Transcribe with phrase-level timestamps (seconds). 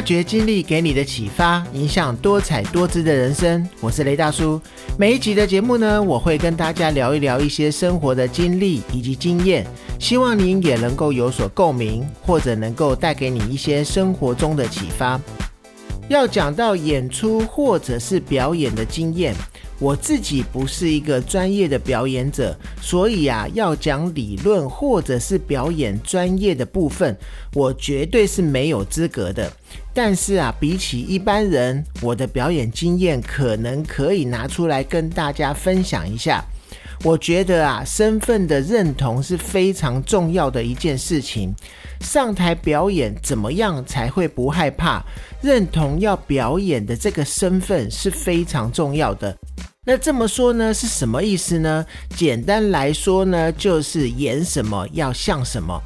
[0.00, 3.68] 发掘经历给你的启发，影响多彩多姿的人生。
[3.82, 4.58] 我是雷大叔。
[4.98, 9.66] 每一集的节目呢，我会跟大家聊一聊一些生活的经历以及经验，
[9.98, 15.20] 希望您也能够有所共鸣，或者能够带给你一些生活中的启发。
[16.08, 19.34] 要讲到演出或者是表演的经验。
[19.78, 27.16] 我自己不是一个专业的表演者，所以啊，要讲理论或者是表演专业的部分，
[27.54, 29.50] 我绝对是没有资格的。
[29.92, 36.42] 但是啊，比起一般人，我的表演经验可能可以拿出来跟大家分享一下。
[37.02, 41.54] 我觉得啊，身份的认同是非常重要的一件事情。
[42.00, 45.02] 上台表演怎么样才会不害怕？
[45.40, 49.34] 认同要表演的这个身份是非常重要的。
[49.86, 51.84] 那这么说呢，是什么意思呢？
[52.16, 55.80] 简单来说呢，就是演什么要像什么。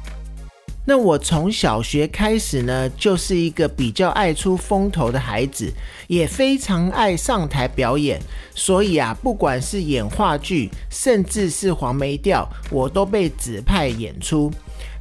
[0.87, 5.73] 那我从小学开始呢，就是一个比较爱出风头的孩子，
[6.07, 8.21] 也非常爱上台表演。
[8.53, 14.51] 所以啊，不管是演话剧，甚至是黄梅调，我都被指派演出。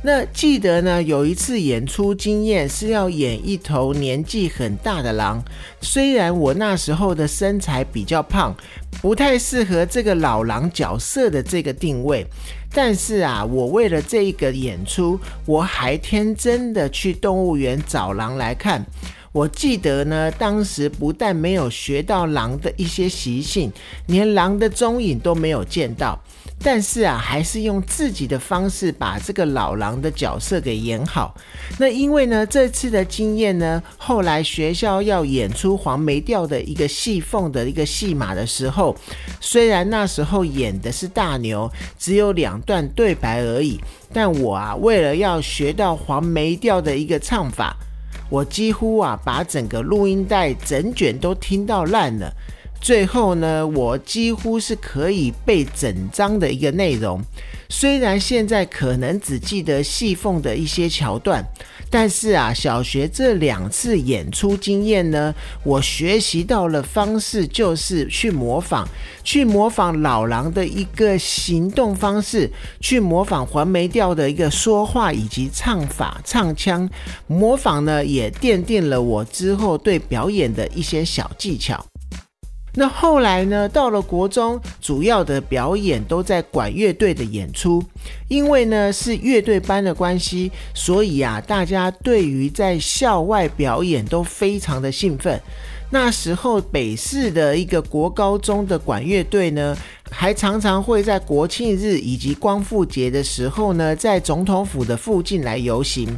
[0.02, 5.42] 那记得呢，有一次演出经验是要演一头年纪很大的狼。
[5.80, 8.54] 虽然我那时候的身材比较胖，
[9.00, 12.26] 不太适合这个老狼角色的这个定位，
[12.70, 18.84] 但是啊，我为了这一个演出，我还天真的去动物园找狼来看。
[19.32, 23.72] 我记得呢，当时不但没有学到狼的一些习性，
[24.06, 26.22] 连狼的踪影都没有见到。
[26.60, 31.34] 但是啊，还是用自己的方式把这个老狼的角色给演好。
[31.78, 38.96] 那因为呢，这次的经验呢，后来学校要演出黄梅调的一个戏凤的一个戏码的时候，
[39.40, 43.78] 虽然那时候演的是大牛，只有两段对白而已，
[44.12, 47.76] 但我啊，为了要学到黄梅调的一个唱法，
[48.30, 52.32] 我几乎啊把整个录音带整卷都听到烂了。
[52.80, 57.20] 最后呢，我几乎是可以背整章的一个内容。
[57.70, 61.42] 虽然现在可能只记得戏凤的一些桥段，
[61.88, 68.86] 但是啊，小学这两次演出经验呢，我学习到了方式就是去模仿，
[69.24, 76.88] 去模仿老狼的一个行动方式，去模仿黄梅调的一个说话以及唱法、唱腔。
[77.26, 81.84] 模仿呢，也奠定了我之后对表演的一些小技巧。
[82.76, 83.68] 那后来呢？
[83.68, 87.82] 到了国中，主要的表演都在管乐队的演出，
[88.28, 95.40] 因为呢是乐队班的关系，所以啊，大家对于在校外表演都非常的兴奋。
[95.90, 99.76] 那时候北市的一个国高中的管乐队呢，
[100.10, 106.08] 还常常会在国庆日以及光复节的时候呢，在总统府的附近来游行。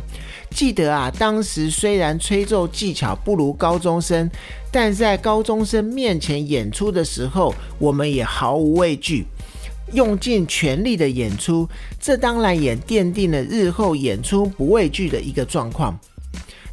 [0.51, 4.31] 记得啊，当时虽然吹奏技巧不如高中生，
[4.71, 9.27] 但在高中生面前演出的时候，我们也毫无畏惧，
[9.93, 11.69] 用尽全力的演出。
[12.01, 15.99] 这当然也奠定了日后演出不畏惧的一个状况。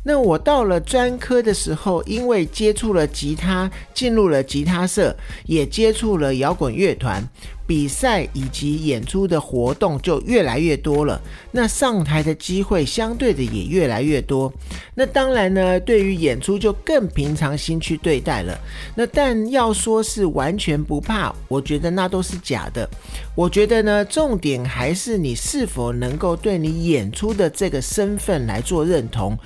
[0.05, 5.15] 那我到了专科的时候，因为接触了吉他，进入了吉他社，
[5.45, 7.23] 也接触了摇滚乐团。
[7.65, 14.51] 比赛以及演出的活动就越来越多了，那上台的机会相对的也越来越多。
[14.95, 18.57] 那当然呢，对于演出就更平常心去对待了。
[18.95, 22.87] 那但要说是完全不怕，我觉得那都是假的。
[23.35, 29.37] 我觉得呢，重点还是你是否能够对你演出的这个身份来做认同。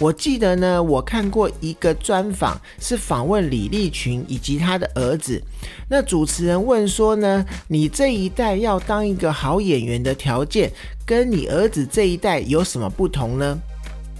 [0.00, 5.40] 我记得呢，我看过一个专访，是访问李立群以及他的儿子。
[5.88, 10.70] 那主持人问说呢，你这一代要当一个好演员的条件，
[11.04, 13.58] 跟你儿子这一代有什么不同呢？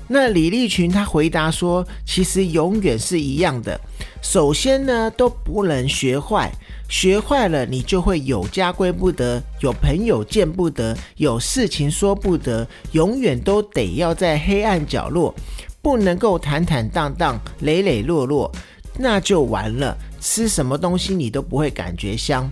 [0.09, 3.81] 那李立群他回答说，其实永远是一样的。
[4.23, 6.51] 首先呢，都不能学坏，
[6.89, 15.35] 学坏了你就会有家归不得，有朋友见不得，有事情说不得，永远都得要在黑暗角落，
[15.83, 18.51] 不能够坦坦荡荡、磊磊落落，
[18.99, 19.97] 那就完了。
[20.21, 22.51] 吃什么东西你都不会感觉香。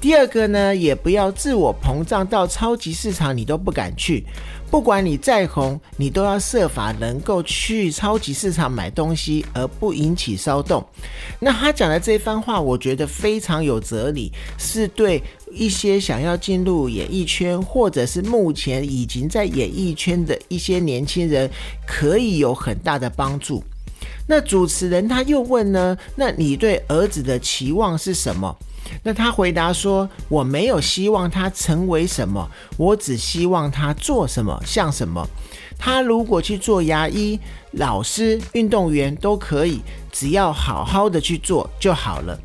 [0.00, 4.24] 第二个呢，也不要自我膨胀到超级市场你都不敢去。
[4.70, 10.82] 不管你再红，你都要设法能够去超级市场买东西，而不引起骚动。
[11.38, 21.50] 那他讲的这番话，我觉得非常有哲理，是对一些想要进入演艺圈，或者是目前已经在演艺圈的一些年轻人，
[21.86, 23.62] 可以有很大的帮助。
[24.26, 25.98] 那主持人他又问呢？
[26.14, 28.56] 那你对儿子的期望是什么？
[29.02, 35.26] 那他回答说：“我没有希望他成为什么，我只希望他做什么像什么。
[35.78, 37.38] 他如果去做牙医、
[37.72, 39.80] 老师、运动员都可以，
[40.12, 42.38] 只要好好的去做就好了。”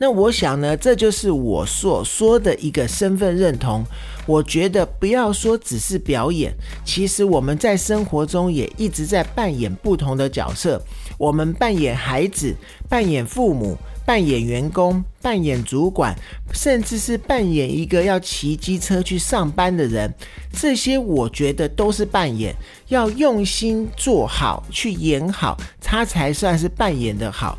[0.00, 3.84] 那我想呢，这就是我所说的一个身份认同。
[4.26, 6.54] 我觉得不要说只是表演，
[6.84, 10.80] 其实我们在生活中也一直在扮演不同的角色。
[11.18, 12.54] 我们扮演孩子，
[12.88, 13.76] 扮演父母。
[14.08, 16.16] 扮演员工，扮演主管，
[16.54, 20.10] 甚至是扮演一个要骑机车去上班的人，
[20.50, 22.56] 这些我觉得都是扮演，
[22.88, 27.58] 要用心做好，去演好，他才算是扮演的好。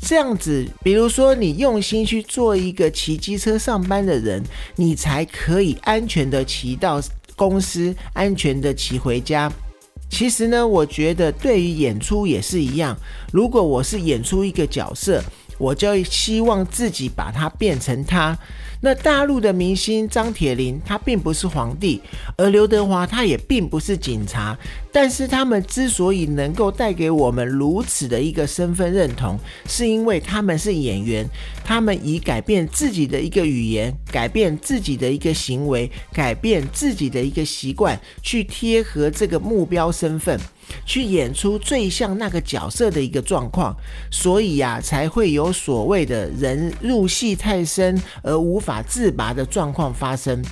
[0.00, 4.42] 这样子，比如说你用心去做一个骑机车上班的人，
[4.76, 6.98] 你才可以安全的骑到
[7.36, 9.52] 公司，安全的骑回家。
[10.08, 12.96] 其实呢，我觉得对于演出也是一样，
[13.30, 15.22] 如果我是演出一个角色。
[15.60, 18.36] 我就希望自己把它变成他。
[18.82, 22.00] 那大陆的明星张铁林，他并不是皇帝，
[22.38, 24.56] 而刘德华他也并不是警察。
[24.90, 31.28] 但是他们之所以能够带给我们如此的一个身份认同，是因为他们是演员，
[31.62, 40.40] 他们以改变自己的一个语言，改变自己的一个行为，改变自己的一个习惯，去贴合这个目标身份。
[40.84, 43.76] 去演出最像那个角色的一个状况，
[44.10, 50.44] 所以呀，才会有所谓的人入戏太深而无法自拔的状况发生。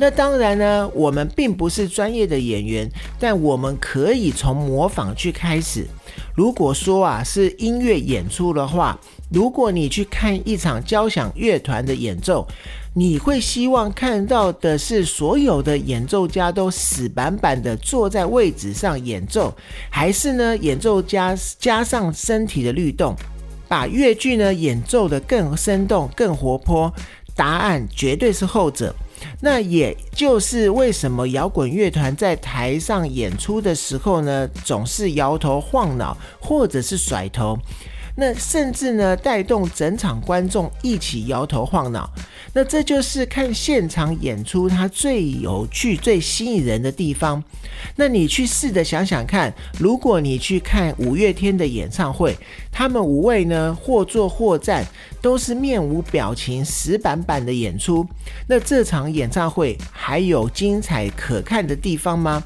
[0.00, 5.86] 那当然呢，我们并不是专业的演员，但我们可以从模仿去开始。
[6.34, 8.98] 如果说啊是音乐演出的话，
[9.30, 12.48] 如果你去看一场交响乐团的演奏。
[12.92, 19.54] 你会希望看到的是所有的演奏家都死板板的坐在位置上演奏，
[19.88, 23.14] 还是呢演奏家加上身体的律动，
[23.68, 26.92] 把乐句呢演奏的更生动、更活泼？
[27.36, 28.92] 答案绝对是后者。
[29.40, 37.58] 那也就是为什么摇滚乐团在台上演出的时候呢，总是摇头晃脑，或者是甩头。
[38.16, 42.10] 那甚至呢，带动整场观众一起摇头晃脑。
[42.52, 47.42] 那这就是看现场演出它最有趣、最吸引人的地方。
[47.96, 52.36] 那你去试着想想看，如果你去看五月天的演唱会，
[52.72, 54.84] 他们五位呢或坐或站，
[55.22, 58.04] 都是面无表情、死板板的演出。
[58.48, 62.42] 那这场演唱会还有精彩可看的地方吗？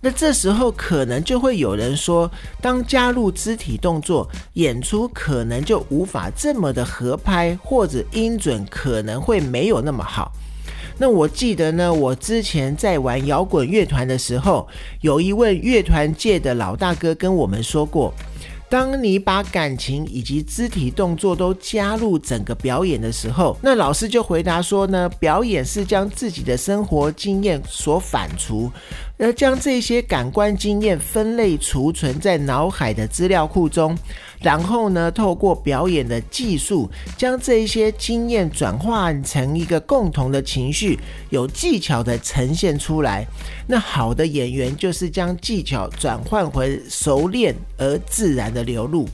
[0.00, 10.30] 那这时候可能就会有人说，当加入肢体动作，演出可能就无法这么的合拍，或者音准可能会没有那么好。
[10.98, 14.66] 那我记得呢，我之前在玩摇滚乐团的时候，
[15.00, 18.14] 有一位乐团界的老大哥跟我们说过。
[18.68, 28.68] 当你把感情以及肢体动作都加入整个表演的时候，那老师就回答说呢，表演是将自己的生活经验所反刍，
[29.18, 33.96] 而将这些感官经验分类储存在脑海的资料库中。
[34.40, 40.98] 然后呢，透过表演的技术，将这些经验转换成一个共同的情绪，
[41.30, 43.26] 有技巧的呈现出来。
[43.66, 49.08] 那好的演员就是将技巧转换回熟练而自然的流露。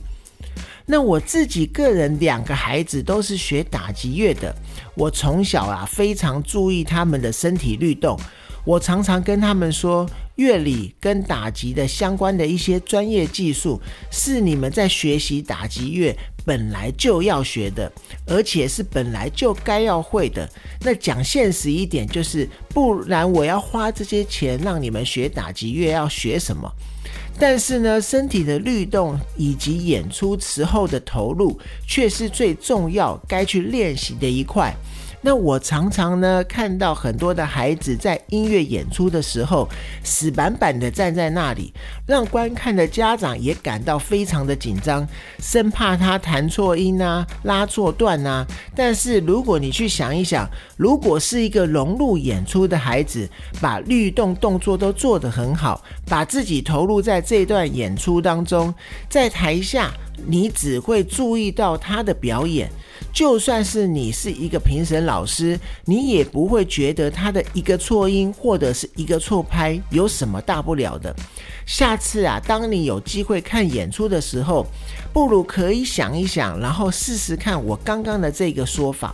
[0.85, 4.53] 那我自己个人两个孩子都是学打击乐的，
[4.95, 8.19] 我从小啊非常注意他们的身体律动。
[8.65, 17.91] 我常常跟他们说，乐理跟打击的相关的一些专业技术，是你们在学习打击乐本来就要学的，
[18.25, 20.49] 而且是本来就该要会的。
[20.81, 26.71] 那讲现实一点，就是不然我要花这些钱让你们学打击乐，要学什么？
[27.37, 34.73] 但是呢，身体的律动以及演出时候的投入，却是最重要该去练习的一块。
[35.25, 39.67] 那我常常呢看到很多的孩子在音乐演出的时候
[40.03, 41.73] 死板板的站在那里，
[42.05, 45.07] 让观看的家长也感到非常的紧张，
[45.39, 48.45] 生怕他弹错音啊、拉错段啊。
[48.75, 53.29] 但是如果你去想一想，如果是一个融入演出的孩子，
[53.61, 58.73] 把律动动作都做得很好，把自己投入在这段演出当中，
[59.07, 59.89] 在台下
[60.27, 62.69] 你只会注意到他的表演。
[63.13, 71.15] 就算是你是一个评审老师，你也不会觉得他的一个错音或者是一个错拍有什么大不了的。
[71.67, 74.65] 下次啊，当你有机会看演出的时候，
[75.13, 79.13] 不如可以想一想，然后试试看我刚刚的这个说法。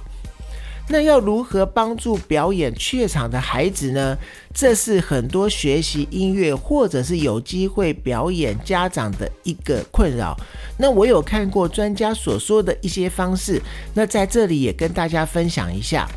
[0.92, 4.18] 那要如何帮助表演怯场的孩子呢？
[4.52, 10.36] 这是很多学习音乐或者是有机会表演家长的一个困扰。
[10.78, 13.62] 那我有看过专家所说的一些方式，
[13.94, 16.10] 那在这里也跟大家分享一下。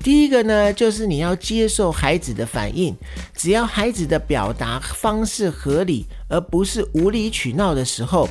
[0.00, 2.94] 第一个呢，就是你要接受孩子的反应，
[3.34, 8.28] 只要孩子的表达方式合理，而不是无理取闹的时候。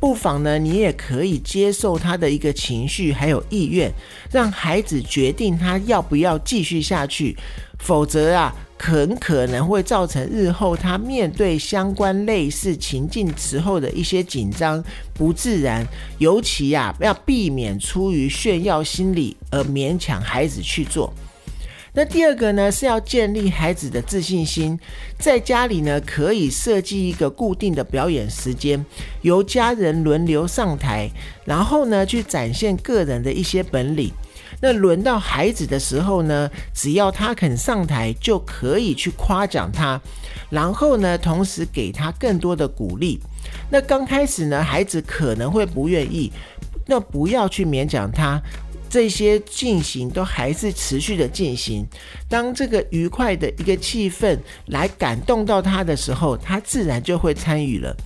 [0.00, 3.92] 不妨呢，你也可以接受他的一个情绪还有意愿，
[4.32, 7.36] 让孩子决定他要不要继续下去。
[7.78, 14.82] 否则啊，很可能会造成日后他面对相关类似情境时候的一些紧张、
[15.14, 15.86] 不自然。
[16.18, 21.12] 尤其啊，要避免出于炫耀心理而勉强孩子去做。
[21.92, 24.78] 那第二个呢，是要建立孩子的自信心。
[25.18, 28.84] 在家里呢，可以设计一个固定的表演时间，
[29.22, 31.10] 由家人轮流上台，
[31.44, 34.12] 然后呢，去展现个人的一些本领。
[34.60, 40.00] 那轮到孩子的时候呢，只要他肯上台，就可以去夸奖他，
[40.50, 43.20] 然后呢，同时给他更多的鼓励。
[43.70, 46.30] 那刚开始呢，孩子可能会不愿意，
[46.86, 48.40] 那不要去勉强他。
[48.90, 51.86] 这些进行都还是持续的进行。
[52.28, 57.96] 当这个愉快的一个气氛来感动到他的时候，他自然就会参与了。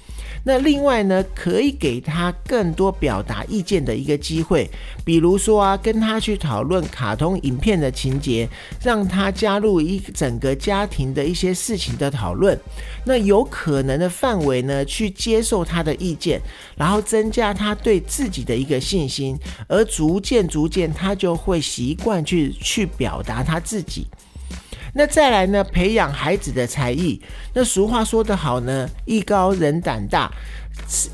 [0.47, 4.71] 那另外呢，可以给他更多表达意见的一个机会，
[5.03, 8.47] 比如说啊，跟他去讨论卡通影片的情节，
[8.83, 12.59] 让他加入一整个家庭的一些事情的讨论。
[13.07, 16.39] 那有可能的范围呢，去接受他的意见，
[16.77, 24.07] 然后增加他对自己的一个信心，而逐渐逐渐，他就会习惯去去表达他自己。
[24.97, 25.63] 那再来呢？
[25.65, 27.21] 培养孩子的才艺。
[27.53, 30.31] 那俗话说得好呢，艺高人胆大。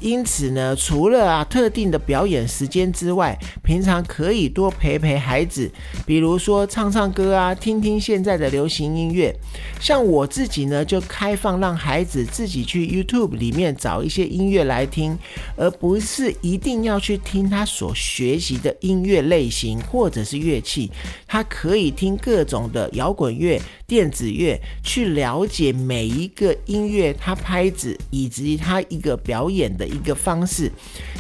[0.01, 5.71] 因此呢，除了啊特定的表演时间之外，平常可以多陪陪孩子，
[6.05, 9.35] 比如说唱唱歌啊，听听现在的流行音乐。
[9.81, 15.17] 像我自己呢，就开放让孩子自己去 YouTube 里面找一些音乐来听，
[15.57, 20.91] 而不是一定要去听他所学习的音乐类型或者是乐器。
[21.27, 23.61] 他可以听各种的摇滚乐、
[23.91, 29.51] 电子乐，去了解每一个音乐它拍子以及它一个表。
[29.51, 30.71] 演的一个方式，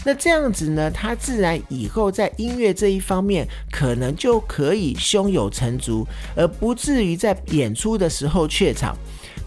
[0.04, 8.96] 那这样子呢，他自然以后在音乐这一方面可能就可以胸有成竹，而不至于在演出的时候怯场。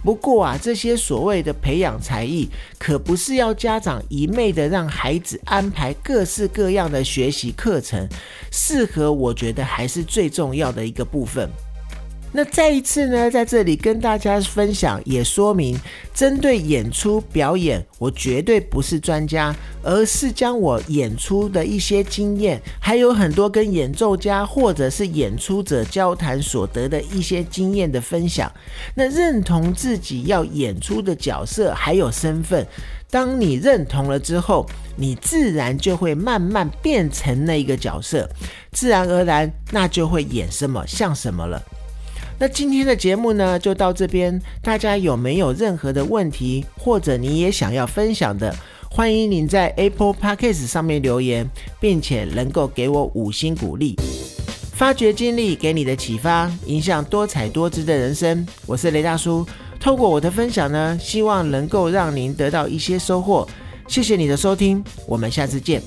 [0.04, 8.06] 不过啊，这些所谓的培养才艺，可不是要家长一昧的让孩子安排各式各样的学习课程，
[8.52, 11.50] 适合我觉得还是最重要的一个部分。
[12.36, 15.80] 那再一次呢，在这里跟大家分享，也说明，
[16.16, 28.52] 针对演出表演，我绝对不是专家，而是将我演出的一些经验，还有很多跟演奏家或者是演出者交谈所得的一些经验的分享。
[28.96, 32.66] 那认同自己要演出的角色还有身份，
[33.12, 38.28] 当你认同了之后，你自然就会慢慢变成那一个角色，
[38.72, 41.62] 自然而然，那就会演什么像什么了。
[42.44, 44.38] 那今天的节目呢，就到这边。
[44.62, 48.54] 大家有没有任何的问题，或者你也想要分享的，
[48.92, 53.96] 欢迎您在 Apple Podcast 上面留言，并且能够给我五星鼓励。
[54.74, 58.46] 发掘经历给你的启发，影响多彩多姿的人生。
[58.66, 59.48] 我是雷大叔，
[59.80, 63.48] 透过我的分享呢，希望能够让您得到一些收获。
[63.88, 65.82] 谢谢你的收听，我们下次见。